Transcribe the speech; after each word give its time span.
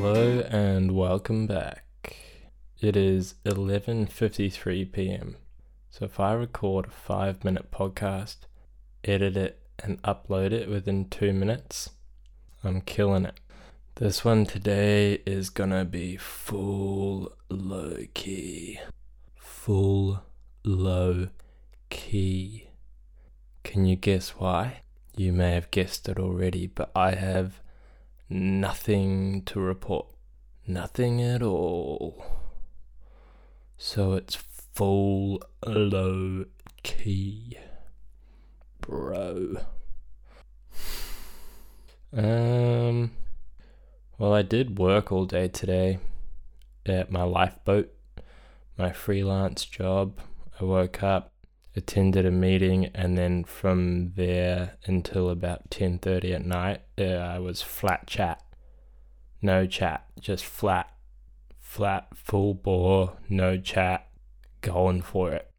Hello 0.00 0.42
and 0.48 0.92
welcome 0.92 1.48
back. 1.48 2.14
It 2.80 2.96
is 2.96 3.34
11:53 3.44 4.92
p.m. 4.92 5.36
So 5.90 6.04
if 6.04 6.20
I 6.20 6.34
record 6.34 6.86
a 6.86 7.10
5-minute 7.12 7.72
podcast, 7.72 8.36
edit 9.02 9.36
it 9.36 9.60
and 9.82 10.00
upload 10.02 10.52
it 10.52 10.68
within 10.68 11.08
2 11.08 11.32
minutes, 11.32 11.90
I'm 12.62 12.80
killing 12.80 13.24
it. 13.24 13.40
This 13.96 14.24
one 14.24 14.46
today 14.46 15.14
is 15.26 15.50
going 15.50 15.70
to 15.70 15.84
be 15.84 16.16
full 16.16 17.32
low 17.50 17.96
key. 18.14 18.78
Full 19.34 20.22
low 20.62 21.26
key. 21.90 22.68
Can 23.64 23.84
you 23.84 23.96
guess 23.96 24.28
why? 24.38 24.82
You 25.16 25.32
may 25.32 25.54
have 25.54 25.72
guessed 25.72 26.08
it 26.08 26.20
already, 26.20 26.68
but 26.68 26.92
I 26.94 27.16
have 27.16 27.60
nothing 28.28 29.42
to 29.46 29.60
report. 29.60 30.06
Nothing 30.66 31.22
at 31.22 31.42
all. 31.42 32.24
So 33.76 34.14
it's 34.14 34.36
full 34.74 35.42
low 35.66 36.44
key. 36.82 37.56
Bro. 38.80 39.56
Um 42.12 43.12
well 44.18 44.34
I 44.34 44.42
did 44.42 44.78
work 44.78 45.12
all 45.12 45.26
day 45.26 45.48
today 45.48 45.98
at 46.86 47.10
my 47.10 47.22
lifeboat, 47.22 47.92
my 48.76 48.92
freelance 48.92 49.64
job. 49.64 50.20
I 50.60 50.64
woke 50.64 51.02
up, 51.02 51.32
attended 51.78 52.26
a 52.26 52.30
meeting 52.30 52.86
and 52.94 53.16
then 53.16 53.44
from 53.44 54.12
there 54.16 54.76
until 54.84 55.30
about 55.30 55.70
10:30 55.70 56.34
at 56.34 56.44
night 56.44 56.82
uh, 56.98 57.04
I 57.04 57.38
was 57.38 57.62
flat 57.62 58.06
chat. 58.06 58.42
No 59.40 59.66
chat 59.66 60.04
just 60.20 60.44
flat 60.44 60.92
flat 61.60 62.08
full 62.14 62.54
bore 62.54 63.16
no 63.28 63.56
chat 63.56 64.08
going 64.60 65.00
for 65.00 65.32
it. 65.32 65.50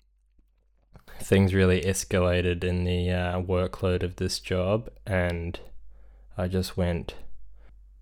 Things 1.20 1.54
really 1.54 1.82
escalated 1.82 2.64
in 2.64 2.84
the 2.84 3.10
uh, 3.10 3.42
workload 3.42 4.04
of 4.04 4.18
this 4.18 4.40
job 4.40 4.90
and 5.08 5.60
I 6.38 6.48
just 6.48 6.78
went 6.78 7.16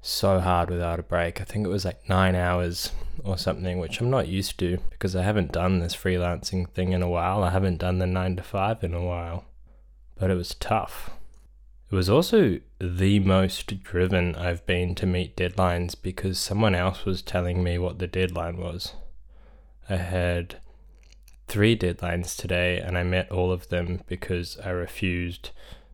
so 0.01 0.39
hard 0.39 0.69
without 0.69 0.99
a 0.99 1.03
break. 1.03 1.41
I 1.41 1.43
think 1.43 1.65
it 1.65 1.69
was 1.69 1.85
like 1.85 2.07
nine 2.07 2.35
hours 2.35 2.91
or 3.23 3.37
something, 3.37 3.79
which 3.79 3.99
I'm 3.99 4.09
not 4.09 4.27
used 4.27 4.57
to 4.59 4.77
because 4.89 5.15
I 5.15 5.23
haven't 5.23 5.51
done 5.51 5.79
this 5.79 5.95
freelancing 5.95 6.69
thing 6.69 6.91
in 6.91 7.01
a 7.01 7.09
while. 7.09 7.43
I 7.43 7.49
haven't 7.49 7.79
done 7.79 7.99
the 7.99 8.07
nine 8.07 8.35
to 8.37 8.43
five 8.43 8.83
in 8.83 8.93
a 8.93 9.03
while, 9.03 9.45
but 10.15 10.31
it 10.31 10.35
was 10.35 10.55
tough. 10.55 11.11
It 11.89 11.95
was 11.95 12.09
also 12.09 12.59
the 12.79 13.19
most 13.19 13.81
driven 13.81 14.35
I've 14.35 14.65
been 14.65 14.93
to 14.95 15.05
meet 15.05 15.37
deadlines 15.37 15.95
because 16.01 16.37
someone 16.37 16.75
else 16.75 17.05
was 17.05 17.21
telling 17.21 17.63
me 17.63 17.77
what 17.77 17.99
the 17.99 18.07
deadline 18.07 18.57
was. 18.57 18.93
I 19.89 19.95
had 19.95 20.57
three 21.47 21.77
deadlines 21.77 22.35
today 22.35 22.79
and 22.79 22.97
I 22.97 23.03
met 23.03 23.31
all 23.31 23.53
of 23.53 23.69
them 23.69 24.01
because 24.05 24.57
I 24.65 24.69
refused 24.69 25.51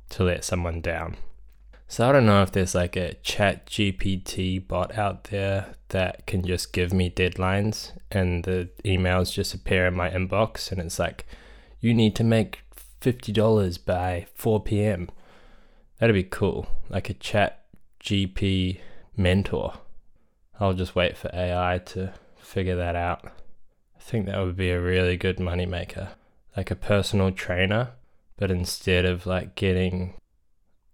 to 0.10 0.24
let 0.24 0.44
someone 0.44 0.82
down. 0.82 1.18
So 1.94 2.10
I 2.10 2.12
don't 2.12 2.26
know 2.26 2.42
if 2.42 2.52
there's 2.52 2.74
like 2.74 2.96
a 2.96 3.14
ChatGPT 3.24 4.68
bot 4.68 4.98
out 4.98 5.26
there 5.26 5.76
that 5.90 6.26
can 6.26 6.44
just 6.44 6.74
give 6.74 6.92
me 6.92 7.12
deadlines 7.12 7.92
and 8.10 8.44
the 8.46 8.72
emails 8.84 9.32
just 9.32 9.54
appear 9.54 9.86
in 9.86 9.94
my 9.94 10.10
inbox 10.10 10.72
and 10.72 10.82
it's 10.82 10.98
like, 10.98 11.28
you 11.82 11.94
need 11.94 12.16
to 12.16 12.24
make 12.24 12.64
$50 13.02 13.86
by 13.86 14.26
4 14.34 14.64
p.m. 14.64 15.08
That'd 16.00 16.16
be 16.16 16.24
cool. 16.24 16.66
Like 16.90 17.12
a 17.12 17.14
chat 17.14 17.64
GP 18.04 18.80
mentor. 19.16 19.76
I'll 20.60 20.74
just 20.74 20.96
wait 20.96 21.16
for 21.16 21.30
AI 21.32 21.78
to 21.78 22.12
figure 22.38 22.76
that 22.76 22.96
out. 22.96 23.24
I 23.96 24.00
think 24.00 24.26
that 24.26 24.44
would 24.44 24.58
be 24.58 24.72
a 24.72 24.82
really 24.82 25.16
good 25.16 25.38
moneymaker. 25.38 26.10
Like 26.58 26.72
a 26.72 26.76
personal 26.76 27.30
trainer, 27.32 27.92
but 28.36 28.50
instead 28.50 29.06
of 29.06 29.28
like 29.28 29.54
getting 29.54 30.16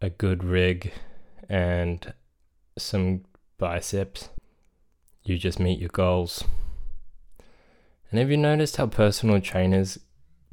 a 0.01 0.09
good 0.09 0.43
rig 0.43 0.93
and 1.47 2.13
some 2.77 3.25
biceps, 3.57 4.29
you 5.23 5.37
just 5.37 5.59
meet 5.59 5.79
your 5.79 5.89
goals. 5.89 6.43
And 8.09 8.19
have 8.19 8.31
you 8.31 8.37
noticed 8.37 8.77
how 8.77 8.87
personal 8.87 9.39
trainers 9.41 9.99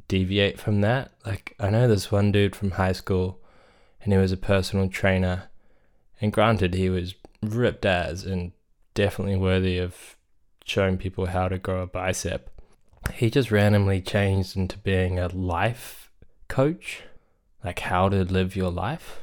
deviate 0.07 0.59
from 0.59 0.81
that? 0.81 1.11
Like, 1.25 1.55
I 1.59 1.69
know 1.69 1.87
this 1.87 2.11
one 2.11 2.31
dude 2.31 2.55
from 2.55 2.71
high 2.71 2.91
school, 2.91 3.39
and 4.01 4.13
he 4.13 4.19
was 4.19 4.31
a 4.31 4.37
personal 4.37 4.89
trainer. 4.89 5.49
And 6.21 6.31
granted, 6.31 6.73
he 6.73 6.89
was 6.89 7.15
ripped 7.41 7.85
as 7.85 8.25
and 8.25 8.51
definitely 8.93 9.37
worthy 9.37 9.77
of 9.77 10.15
showing 10.65 10.97
people 10.97 11.27
how 11.27 11.47
to 11.47 11.57
grow 11.57 11.81
a 11.81 11.87
bicep. 11.87 12.49
He 13.13 13.29
just 13.29 13.51
randomly 13.51 14.01
changed 14.01 14.57
into 14.57 14.77
being 14.77 15.17
a 15.17 15.27
life 15.27 16.11
coach, 16.47 17.03
like 17.63 17.79
how 17.79 18.09
to 18.09 18.23
live 18.23 18.55
your 18.55 18.71
life. 18.71 19.19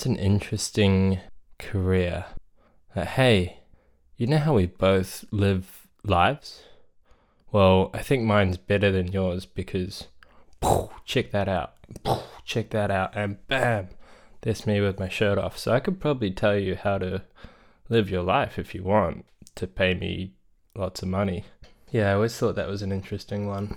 It's 0.00 0.06
an 0.06 0.16
interesting 0.16 1.20
career. 1.58 2.24
Uh, 2.96 3.04
hey, 3.04 3.58
you 4.16 4.26
know 4.26 4.38
how 4.38 4.54
we 4.54 4.64
both 4.64 5.26
live 5.30 5.86
lives? 6.02 6.62
Well, 7.52 7.90
I 7.92 7.98
think 7.98 8.24
mine's 8.24 8.56
better 8.56 8.90
than 8.90 9.12
yours 9.12 9.44
because 9.44 10.06
check 11.04 11.32
that 11.32 11.50
out. 11.50 11.74
Check 12.46 12.70
that 12.70 12.90
out. 12.90 13.14
And 13.14 13.46
bam, 13.46 13.88
there's 14.40 14.66
me 14.66 14.80
with 14.80 14.98
my 14.98 15.10
shirt 15.10 15.36
off. 15.36 15.58
So 15.58 15.74
I 15.74 15.80
could 15.80 16.00
probably 16.00 16.30
tell 16.30 16.56
you 16.56 16.76
how 16.76 16.96
to 16.96 17.24
live 17.90 18.08
your 18.08 18.22
life 18.22 18.58
if 18.58 18.74
you 18.74 18.82
want 18.82 19.26
to 19.56 19.66
pay 19.66 19.92
me 19.92 20.32
lots 20.74 21.02
of 21.02 21.08
money. 21.08 21.44
Yeah, 21.90 22.12
I 22.12 22.14
always 22.14 22.34
thought 22.34 22.56
that 22.56 22.68
was 22.68 22.80
an 22.80 22.90
interesting 22.90 23.46
one. 23.46 23.76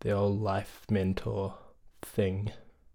The 0.00 0.10
old 0.10 0.38
life 0.38 0.82
mentor 0.90 1.54
thing. 2.02 2.52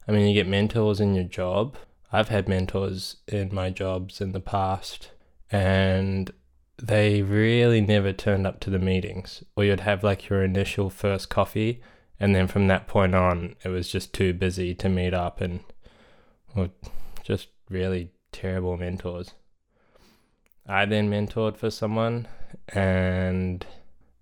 I 0.08 0.12
mean, 0.12 0.28
you 0.28 0.36
get 0.36 0.48
mentors 0.48 1.00
in 1.00 1.16
your 1.16 1.24
job, 1.24 1.76
I've 2.12 2.29
had 2.29 2.47
mentors 2.47 3.18
in 3.28 3.53
my 3.53 3.69
jobs 3.69 4.22
in 4.22 4.31
the 4.31 4.40
past, 4.40 5.12
and 5.51 6.31
they 6.81 7.22
really 7.22 7.81
never 7.81 8.13
turned 8.13 8.47
up 8.47 8.59
to 8.62 8.69
the 8.69 8.79
meetings. 8.79 9.44
Or 9.56 9.66
you'd 9.66 9.81
have 9.81 10.03
like 10.03 10.29
your 10.29 10.44
initial 10.44 10.90
first 10.90 11.29
coffee, 11.29 11.81
and 12.19 12.34
then 12.34 12.47
from 12.47 12.68
that 12.68 12.88
point 12.88 13.13
on, 13.13 13.56
it 13.63 13.69
was 13.69 13.90
just 13.90 14.13
too 14.13 14.34
busy 14.34 14.73
to 14.75 14.90
meet 14.90 15.13
up, 15.13 15.41
and 15.41 15.62
well, 16.56 16.69
just 17.23 17.50
really 17.69 18.12
terrible 18.31 18.78
mentors. 18.78 19.34
I 20.66 20.85
then 20.85 21.09
mentored 21.09 21.57
for 21.57 21.69
someone, 21.69 22.28
and 22.69 23.66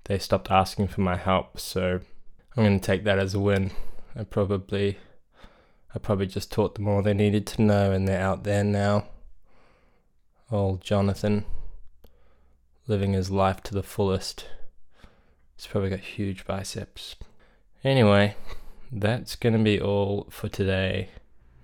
they 0.05 0.19
stopped 0.19 0.51
asking 0.51 0.87
for 0.87 1.01
my 1.01 1.17
help, 1.17 1.59
so 1.59 1.99
I'm 2.55 2.63
going 2.63 2.79
to 2.79 2.85
take 2.85 3.03
that 3.03 3.19
as 3.19 3.33
a 3.33 3.39
win. 3.39 3.71
I 4.15 4.23
probably 4.23 4.97
I 5.95 5.99
probably 5.99 6.27
just 6.27 6.51
taught 6.51 6.75
them 6.75 6.89
all 6.89 7.01
they 7.01 7.13
needed 7.13 7.47
to 7.47 7.61
know, 7.61 7.91
and 7.91 8.05
they're 8.05 8.21
out 8.21 8.43
there 8.43 8.65
now. 8.65 9.05
Old 10.51 10.81
Jonathan, 10.81 11.45
living 12.85 13.13
his 13.13 13.31
life 13.31 13.63
to 13.63 13.73
the 13.73 13.81
fullest. 13.81 14.45
He's 15.55 15.67
probably 15.67 15.89
got 15.89 15.99
huge 15.99 16.45
biceps. 16.45 17.15
Anyway, 17.83 18.35
that's 18.91 19.37
going 19.37 19.53
to 19.53 19.63
be 19.63 19.79
all 19.79 20.27
for 20.29 20.49
today. 20.49 21.09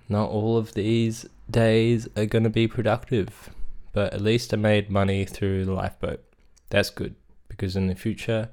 Not 0.08 0.30
all 0.30 0.58
of 0.58 0.74
these 0.74 1.26
days 1.50 2.08
are 2.16 2.26
going 2.26 2.44
to 2.44 2.50
be 2.50 2.68
productive, 2.68 3.50
but 3.92 4.14
at 4.14 4.22
least 4.22 4.54
I 4.54 4.58
made 4.58 4.90
money 4.90 5.26
through 5.26 5.66
the 5.66 5.74
lifeboat. 5.74 6.24
That's 6.70 6.90
good 6.90 7.16
because 7.50 7.76
in 7.76 7.88
the 7.88 7.96
future, 7.96 8.50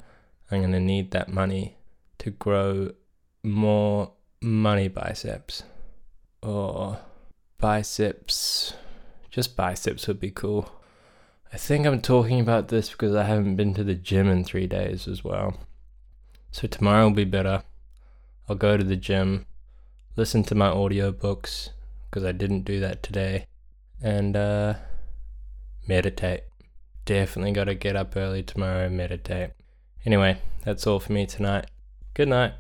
I'm 0.51 0.61
going 0.61 0.73
to 0.73 0.81
need 0.81 1.13
that 1.13 1.29
money 1.29 1.77
to 2.19 2.31
grow 2.31 2.91
more 3.45 4.11
money 4.41 4.89
biceps 4.89 5.63
or 6.43 6.99
biceps. 7.59 8.75
Just 9.31 9.57
biceps 9.57 10.07
would 10.09 10.21
be 10.21 10.31
cool. 10.31 10.71
I 11.53 11.57
think 11.57 11.87
I'm 11.87 12.01
talking 12.01 12.41
about 12.41 12.69
this 12.69 12.91
because 12.91 13.15
I 13.15 13.25
haven't 13.25 13.57
been 13.57 13.75
to 13.75 13.85
the 13.85 13.95
gym 13.95 14.29
in 14.29 14.45
three 14.45 14.67
days 14.67 15.09
as 15.09 15.25
well. 15.25 15.59
So 16.51 16.67
tomorrow 16.67 17.05
will 17.05 17.15
be 17.15 17.25
better. 17.25 17.63
I'll 18.49 18.57
go 18.57 18.77
to 18.77 18.85
the 18.85 18.97
gym, 18.97 19.47
listen 20.17 20.43
to 20.45 20.55
my 20.55 20.69
audiobooks 20.69 21.71
because 22.11 22.25
I 22.25 22.33
didn't 22.33 22.63
do 22.63 22.81
that 22.81 23.03
today, 23.03 23.47
and 24.03 24.37
uh, 24.37 24.75
meditate. 25.87 26.45
Definitely 27.05 27.53
got 27.53 27.65
to 27.65 27.75
get 27.75 27.97
up 27.97 28.17
early 28.17 28.43
tomorrow 28.43 28.87
and 28.87 28.97
meditate. 28.97 29.51
Anyway, 30.07 30.41
that's 30.65 30.87
all 30.87 31.01
for 31.01 31.13
me 31.13 31.27
tonight. 31.27 31.67
Good 32.15 32.29
night. 32.29 32.55